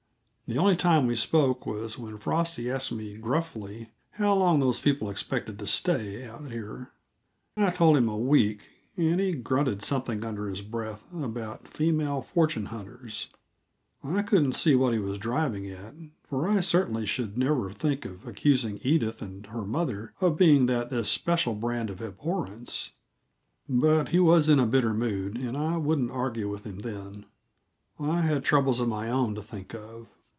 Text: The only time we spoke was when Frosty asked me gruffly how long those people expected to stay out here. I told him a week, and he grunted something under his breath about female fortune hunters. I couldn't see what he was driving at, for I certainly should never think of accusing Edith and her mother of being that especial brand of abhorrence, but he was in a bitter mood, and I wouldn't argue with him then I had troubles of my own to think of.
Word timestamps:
The 0.47 0.57
only 0.57 0.75
time 0.75 1.07
we 1.07 1.15
spoke 1.15 1.65
was 1.65 1.97
when 1.97 2.17
Frosty 2.17 2.69
asked 2.69 2.91
me 2.91 3.15
gruffly 3.15 3.87
how 4.09 4.35
long 4.35 4.59
those 4.59 4.81
people 4.81 5.09
expected 5.09 5.57
to 5.59 5.65
stay 5.65 6.25
out 6.25 6.51
here. 6.51 6.91
I 7.55 7.69
told 7.71 7.95
him 7.95 8.09
a 8.09 8.17
week, 8.17 8.67
and 8.97 9.17
he 9.21 9.31
grunted 9.31 9.81
something 9.81 10.25
under 10.25 10.49
his 10.49 10.61
breath 10.61 11.05
about 11.13 11.69
female 11.69 12.21
fortune 12.21 12.65
hunters. 12.65 13.29
I 14.03 14.23
couldn't 14.23 14.57
see 14.57 14.75
what 14.75 14.91
he 14.91 14.99
was 14.99 15.17
driving 15.19 15.69
at, 15.69 15.95
for 16.25 16.49
I 16.49 16.59
certainly 16.59 17.05
should 17.05 17.37
never 17.37 17.71
think 17.71 18.03
of 18.03 18.27
accusing 18.27 18.81
Edith 18.83 19.21
and 19.21 19.45
her 19.45 19.63
mother 19.63 20.11
of 20.19 20.35
being 20.37 20.65
that 20.65 20.91
especial 20.91 21.55
brand 21.55 21.89
of 21.89 22.01
abhorrence, 22.01 22.91
but 23.69 24.09
he 24.09 24.19
was 24.19 24.49
in 24.49 24.59
a 24.59 24.65
bitter 24.67 24.93
mood, 24.93 25.37
and 25.37 25.55
I 25.55 25.77
wouldn't 25.77 26.11
argue 26.11 26.49
with 26.49 26.65
him 26.65 26.79
then 26.79 27.25
I 27.97 28.23
had 28.23 28.43
troubles 28.43 28.81
of 28.81 28.89
my 28.89 29.09
own 29.09 29.33
to 29.35 29.41
think 29.41 29.73
of. 29.73 30.07